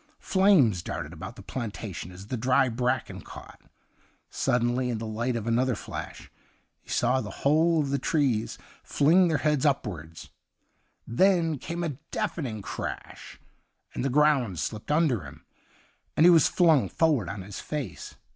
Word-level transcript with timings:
Flames 0.17 0.81
darted 0.81 1.13
about 1.13 1.35
the 1.35 1.43
planta 1.43 1.93
tion 1.93 2.11
as 2.11 2.25
the 2.25 2.35
dry 2.35 2.69
bracken 2.69 3.21
caught. 3.21 3.61
Suddenly, 4.31 4.89
in 4.89 4.97
the 4.97 5.05
light 5.05 5.35
of 5.35 5.45
another 5.45 5.75
flashj 5.75 6.29
he 6.81 6.89
saw 6.89 7.21
the 7.21 7.29
whole 7.45 7.79
of 7.79 7.91
the 7.91 7.99
trees 7.99 8.57
fling 8.83 9.27
their 9.27 9.37
heads 9.37 9.63
upwards; 9.63 10.31
then 11.05 11.59
came 11.59 11.83
a 11.83 11.99
deafening 12.09 12.63
crash, 12.63 13.39
and 13.93 14.03
the 14.03 14.09
ground 14.09 14.57
slipped 14.57 14.89
under 14.89 15.21
him, 15.23 15.45
and 16.17 16.25
he 16.25 16.31
was 16.31 16.47
flung 16.47 16.89
forward 16.89 17.29
on 17.29 17.43
his 17.43 17.59
face. 17.59 18.15